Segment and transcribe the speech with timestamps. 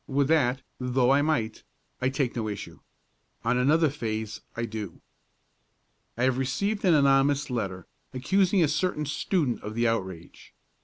[0.07, 1.61] With that, though I might,
[2.01, 2.79] I take no issue.
[3.45, 4.99] On another phase I do.
[6.17, 10.55] "I have received an anonymous letter, accusing a certain student of the outrage.